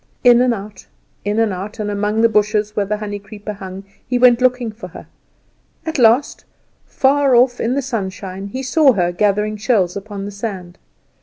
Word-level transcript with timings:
In 0.23 0.41
and 0.41 0.51
out, 0.51 0.87
in 1.23 1.37
and 1.37 1.53
out, 1.53 1.77
and 1.77 1.91
among 1.91 2.21
the 2.21 2.27
bushes 2.27 2.75
where 2.75 2.87
the 2.87 2.97
honey 2.97 3.19
creeper 3.19 3.53
hung, 3.53 3.83
he 4.07 4.17
went 4.17 4.41
looking 4.41 4.71
for 4.71 4.87
her. 4.87 5.05
At 5.85 5.99
last, 5.99 6.43
far 6.87 7.35
off, 7.35 7.59
in 7.61 7.75
the 7.75 7.83
sunshine, 7.83 8.47
he 8.47 8.63
saw 8.63 8.93
her 8.93 9.11
gathering 9.11 9.57
shells 9.57 9.95
upon 9.95 10.25
the 10.25 10.31
sand. 10.31 10.79